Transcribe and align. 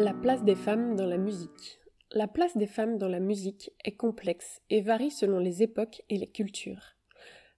La 0.00 0.14
place 0.14 0.44
des 0.44 0.54
femmes 0.54 0.94
dans 0.94 1.06
la 1.06 1.16
musique. 1.16 1.80
La 2.12 2.28
place 2.28 2.56
des 2.56 2.68
femmes 2.68 2.98
dans 2.98 3.08
la 3.08 3.18
musique 3.18 3.72
est 3.84 3.96
complexe 3.96 4.60
et 4.70 4.80
varie 4.80 5.10
selon 5.10 5.40
les 5.40 5.64
époques 5.64 6.02
et 6.08 6.16
les 6.16 6.28
cultures. 6.28 6.94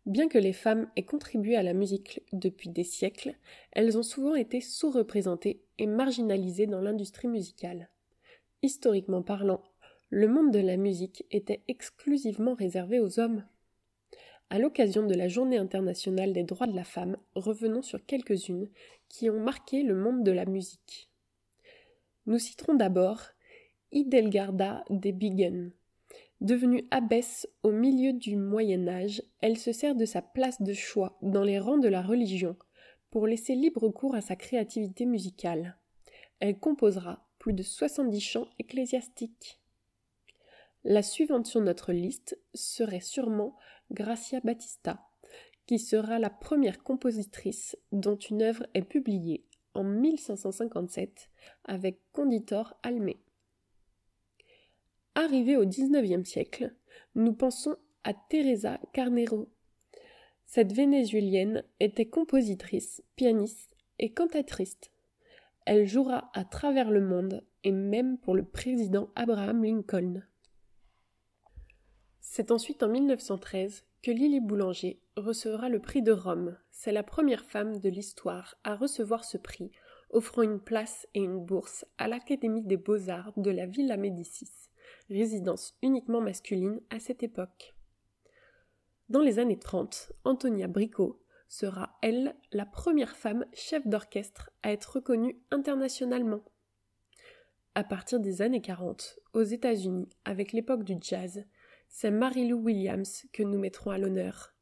Bien 0.07 0.27
que 0.27 0.39
les 0.39 0.55
femmes 0.55 0.91
aient 0.97 1.05
contribué 1.05 1.57
à 1.57 1.63
la 1.63 1.75
musique 1.75 2.23
depuis 2.33 2.71
des 2.71 2.83
siècles, 2.83 3.35
elles 3.73 3.99
ont 3.99 4.03
souvent 4.03 4.37
été 4.37 4.63
sous-représentées 4.63 5.61
et 5.77 5.87
marginalisées 5.87 6.67
dans 6.67 6.81
l'industrie 6.81 7.29
musicale. 7.29 7.91
Historiquement 8.63 9.23
parlant, 9.23 9.63
le 10.09 10.27
monde 10.27 10.51
de 10.51 10.61
la 10.61 10.79
musique 10.79 11.27
était 11.31 11.63
exclusivement 11.69 12.55
réservé 12.55 13.01
aux 13.01 13.21
hommes. 13.21 13.45
À 14.49 14.59
l'occasion 14.59 15.07
de 15.07 15.15
la 15.15 15.29
Journée 15.29 15.59
internationale 15.59 16.33
des 16.33 16.45
droits 16.45 16.67
de 16.67 16.75
la 16.75 16.85
femme, 16.85 17.19
revenons 17.35 17.83
sur 17.83 18.03
quelques-unes 18.07 18.71
qui 19.11 19.29
ont 19.29 19.41
marqué 19.41 19.83
le 19.83 19.95
monde 19.95 20.25
de 20.25 20.33
la 20.33 20.47
musique. 20.47 21.10
Nous 22.31 22.39
citerons 22.39 22.75
d'abord 22.75 23.23
Idelgarda 23.91 24.85
des 24.89 25.11
Biggen. 25.11 25.73
Devenue 26.41 26.87
abbesse 26.93 27.49
au 27.65 27.73
milieu 27.73 28.13
du 28.13 28.37
Moyen 28.37 28.87
Âge, 28.87 29.21
elle 29.41 29.59
se 29.59 29.73
sert 29.73 29.97
de 29.97 30.05
sa 30.05 30.23
place 30.23 30.63
de 30.63 30.73
choix 30.73 31.19
dans 31.23 31.43
les 31.43 31.59
rangs 31.59 31.79
de 31.79 31.89
la 31.89 32.03
religion 32.03 32.55
pour 33.11 33.27
laisser 33.27 33.57
libre 33.57 33.89
cours 33.89 34.15
à 34.15 34.21
sa 34.21 34.37
créativité 34.37 35.07
musicale. 35.07 35.77
Elle 36.39 36.57
composera 36.57 37.27
plus 37.41 37.53
de 37.53 37.65
70 37.65 38.21
chants 38.21 38.49
ecclésiastiques. 38.61 39.59
La 40.85 41.03
suivante 41.03 41.49
sur 41.49 41.61
notre 41.61 41.93
liste 41.93 42.39
serait 42.55 43.01
sûrement 43.01 43.57
Gracia 43.91 44.39
Battista, 44.45 45.01
qui 45.67 45.81
sera 45.81 46.21
la 46.21 46.31
première 46.31 46.85
compositrice 46.85 47.77
dont 47.91 48.15
une 48.15 48.43
œuvre 48.43 48.69
est 48.75 48.83
publiée 48.83 49.49
en 49.81 49.85
1557 49.85 51.31
avec 51.65 52.01
Conditor 52.13 52.79
Almé. 52.83 53.19
Arrivé 55.15 55.57
au 55.57 55.65
XIXe 55.65 56.29
siècle, 56.29 56.75
nous 57.15 57.33
pensons 57.33 57.77
à 58.05 58.13
Teresa 58.15 58.79
Carnero. 58.93 59.49
Cette 60.45 60.73
vénézuélienne 60.73 61.65
était 61.81 62.09
compositrice, 62.09 63.03
pianiste 63.17 63.75
et 63.99 64.13
cantatrice. 64.13 64.79
Elle 65.65 65.87
jouera 65.87 66.31
à 66.35 66.45
travers 66.45 66.91
le 66.91 67.01
monde 67.01 67.43
et 67.65 67.73
même 67.73 68.19
pour 68.19 68.35
le 68.35 68.45
président 68.45 69.11
Abraham 69.15 69.65
Lincoln. 69.65 70.23
C'est 72.21 72.51
ensuite 72.51 72.83
en 72.83 72.89
1913 72.89 73.85
que 74.03 74.11
Lily 74.11 74.41
Boulanger 74.41 75.01
recevra 75.21 75.69
le 75.69 75.81
prix 75.81 76.03
de 76.03 76.13
Rome. 76.13 76.57
C'est 76.71 76.93
la 76.93 77.03
première 77.03 77.45
femme 77.45 77.79
de 77.79 77.89
l'histoire 77.89 78.57
à 78.65 78.75
recevoir 78.75 79.25
ce 79.25 79.39
prix, 79.39 79.71
offrant 80.11 80.43
une 80.43 80.61
place 80.61 81.07
et 81.15 81.21
une 81.21 81.45
bourse 81.45 81.85
à 81.99 82.09
l'Académie 82.09 82.63
des 82.63 82.77
beaux-arts 82.77 83.33
de 83.37 83.51
la 83.51 83.67
Villa 83.67 83.97
Médicis, 83.97 84.51
résidence 85.09 85.77
uniquement 85.83 86.21
masculine 86.21 86.81
à 86.91 86.99
cette 86.99 87.23
époque. 87.23 87.75
Dans 89.09 89.21
les 89.21 89.39
années 89.39 89.59
30, 89.59 90.13
Antonia 90.25 90.69
Bricot 90.69 91.21
sera, 91.49 91.99
elle, 92.01 92.37
la 92.53 92.65
première 92.65 93.17
femme 93.17 93.45
chef 93.53 93.87
d'orchestre 93.87 94.51
à 94.63 94.73
être 94.73 94.97
reconnue 94.97 95.41
internationalement. 95.51 96.45
À 97.75 97.85
partir 97.85 98.21
des 98.21 98.43
années 98.43 98.61
40, 98.61 99.19
aux 99.33 99.43
États-Unis, 99.43 100.09
avec 100.25 100.53
l'époque 100.53 100.85
du 100.85 100.97
jazz, 101.01 101.45
c'est 101.89 102.11
Mary-Lou 102.11 102.59
Williams 102.59 103.27
que 103.33 103.43
nous 103.43 103.59
mettrons 103.59 103.91
à 103.91 103.99
l'honneur. 103.99 104.55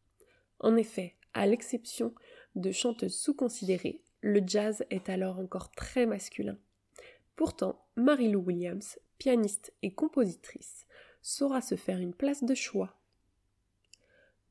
En 0.60 0.76
effet, 0.76 1.16
à 1.34 1.46
l'exception 1.46 2.14
de 2.54 2.72
chanteuses 2.72 3.16
sous-considérées, 3.16 4.02
le 4.20 4.42
jazz 4.44 4.84
est 4.90 5.08
alors 5.08 5.38
encore 5.38 5.70
très 5.70 6.06
masculin. 6.06 6.58
Pourtant, 7.36 7.86
Mary-Lou 7.96 8.40
Williams, 8.40 8.98
pianiste 9.18 9.72
et 9.82 9.92
compositrice, 9.94 10.86
saura 11.22 11.60
se 11.60 11.76
faire 11.76 11.98
une 11.98 12.14
place 12.14 12.42
de 12.42 12.54
choix. 12.54 12.96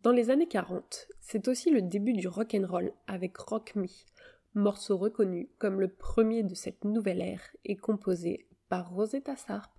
Dans 0.03 0.11
les 0.11 0.29
années 0.29 0.47
40, 0.47 1.07
c'est 1.19 1.47
aussi 1.47 1.69
le 1.69 1.81
début 1.81 2.13
du 2.13 2.27
rock 2.27 2.55
and 2.55 2.67
roll 2.67 2.93
avec 3.07 3.35
Rock 3.37 3.75
Me, 3.75 3.87
morceau 4.53 4.95
reconnu 4.95 5.49
comme 5.57 5.81
le 5.81 5.89
premier 5.89 6.43
de 6.43 6.55
cette 6.55 6.85
nouvelle 6.85 7.21
ère 7.21 7.43
et 7.65 7.75
composé 7.75 8.47
par 8.69 8.91
Rosetta 8.91 9.35
Sarp. 9.35 9.71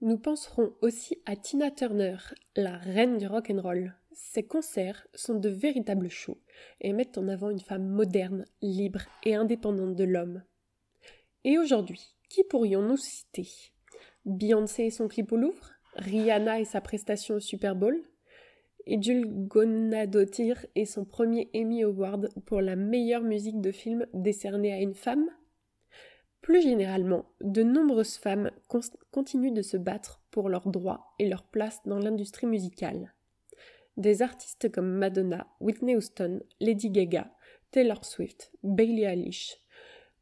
Nous 0.00 0.18
penserons 0.18 0.74
aussi 0.80 1.20
à 1.26 1.36
Tina 1.36 1.70
Turner, 1.70 2.16
la 2.54 2.76
reine 2.78 3.18
du 3.18 3.26
rock 3.26 3.50
and 3.50 3.60
roll. 3.60 3.94
Ses 4.18 4.44
concerts 4.44 5.06
sont 5.12 5.34
de 5.34 5.50
véritables 5.50 6.08
shows 6.08 6.40
et 6.80 6.94
mettent 6.94 7.18
en 7.18 7.28
avant 7.28 7.50
une 7.50 7.60
femme 7.60 7.86
moderne, 7.86 8.46
libre 8.62 9.02
et 9.24 9.34
indépendante 9.34 9.94
de 9.94 10.04
l'homme. 10.04 10.42
Et 11.44 11.58
aujourd'hui, 11.58 12.14
qui 12.30 12.42
pourrions-nous 12.42 12.96
citer? 12.96 13.46
Beyoncé 14.24 14.84
et 14.84 14.90
son 14.90 15.06
clip 15.06 15.32
au 15.32 15.36
Louvre 15.36 15.70
Rihanna 15.96 16.60
et 16.60 16.64
sa 16.64 16.80
prestation 16.80 17.34
au 17.34 17.40
Super 17.40 17.76
Bowl 17.76 18.02
Edul 18.86 19.26
Gonadotir 19.26 20.64
et 20.74 20.86
son 20.86 21.04
premier 21.04 21.50
Emmy 21.54 21.82
Award 21.82 22.30
pour 22.46 22.62
la 22.62 22.74
meilleure 22.74 23.22
musique 23.22 23.60
de 23.60 23.70
film 23.70 24.06
décerné 24.14 24.72
à 24.72 24.80
une 24.80 24.94
femme? 24.94 25.28
Plus 26.40 26.62
généralement, 26.62 27.26
de 27.42 27.62
nombreuses 27.62 28.16
femmes 28.16 28.50
continuent 29.10 29.52
de 29.52 29.62
se 29.62 29.76
battre 29.76 30.22
pour 30.30 30.48
leurs 30.48 30.68
droits 30.68 31.04
et 31.18 31.28
leur 31.28 31.42
place 31.42 31.82
dans 31.84 31.98
l'industrie 31.98 32.46
musicale. 32.46 33.12
Des 33.96 34.20
artistes 34.22 34.70
comme 34.70 34.90
Madonna, 34.90 35.46
Whitney 35.60 35.96
Houston, 35.96 36.40
Lady 36.60 36.90
Gaga, 36.90 37.30
Taylor 37.70 38.04
Swift, 38.04 38.52
Bailey 38.62 39.02
Eilish 39.02 39.56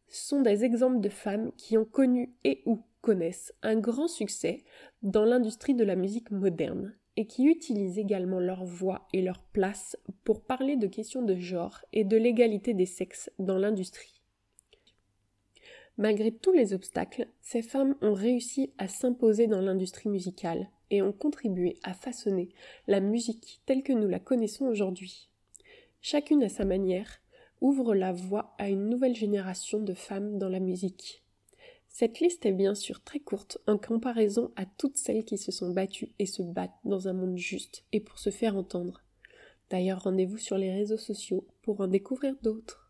sont 0.09 0.43
des 0.43 0.65
exemples 0.65 1.01
de 1.01 1.09
femmes 1.09 1.51
qui 1.57 1.77
ont 1.77 1.85
connu 1.85 2.35
et 2.45 2.63
ou 2.67 2.85
connaissent 3.01 3.53
un 3.63 3.77
grand 3.77 4.09
succès 4.09 4.65
dans 5.03 5.25
l'industrie 5.25 5.75
de 5.75 5.85
la 5.85 5.97
musique 5.97 6.31
moderne 6.31 6.95
et 7.17 7.27
qui 7.27 7.47
utilisent 7.47 7.99
également 7.99 8.41
leur 8.41 8.65
voix 8.65 9.09
et 9.13 9.23
leur 9.23 9.41
place 9.41 9.97
pour 10.25 10.45
parler 10.45 10.77
de 10.77 10.87
questions 10.87 11.23
de 11.23 11.37
genre 11.37 11.81
et 11.93 12.05
de 12.05 12.17
l'égalité 12.17 12.75
des 12.75 12.87
sexes 12.87 13.31
dans 13.39 13.59
l'industrie. 13.59 14.24
Malgré 15.97 16.33
tous 16.33 16.53
les 16.53 16.75
obstacles, 16.75 17.29
ces 17.41 17.63
femmes 17.63 17.95
ont 18.03 18.15
réussi 18.15 18.73
à 18.79 18.89
s'imposer 18.89 19.47
dans 19.47 19.61
l'industrie 19.61 20.09
musicale 20.09 20.69
et 20.91 21.03
ont 21.03 21.13
contribué 21.13 21.79
à 21.85 21.95
façonner 21.95 22.49
la 22.89 23.01
musique 23.01 23.61
telle 23.65 23.85
que 23.85 23.93
nous 23.93 24.09
la 24.09 24.19
connaissons 24.19 24.67
aujourd'hui. 24.67 25.29
Chacune 26.01 26.43
à 26.43 26.49
sa 26.49 26.65
manière 26.65 27.21
ouvre 27.61 27.95
la 27.95 28.13
voie 28.13 28.55
à 28.59 28.69
une 28.69 28.89
nouvelle 28.89 29.15
génération 29.15 29.79
de 29.79 29.95
femmes 29.95 30.39
dans 30.39 30.49
la 30.49 30.61
musique. 30.61 31.23
Cette 31.89 32.19
liste 32.19 32.45
est 32.45 32.53
bien 32.53 32.75
sûr 32.75 33.03
très 33.05 33.21
courte 33.21 33.59
en 33.69 33.79
comparaison 33.79 34.51
à 34.57 34.67
toutes 34.67 34.97
celles 34.97 35.25
qui 35.25 35.39
se 35.39 35.53
sont 35.53 35.71
battues 35.71 36.11
et 36.19 36.27
se 36.27 36.43
battent 36.43 36.73
dans 36.85 37.07
un 37.07 37.13
monde 37.13 37.39
juste 37.39 37.85
et 37.93 38.01
pour 38.01 38.19
se 38.19 38.31
faire 38.31 38.57
entendre. 38.57 39.05
D'ailleurs, 39.71 40.03
rendez-vous 40.03 40.39
sur 40.39 40.59
les 40.59 40.73
réseaux 40.73 40.99
sociaux 40.99 41.47
pour 41.63 41.81
en 41.81 41.87
découvrir 41.87 42.35
d'autres. 42.43 42.84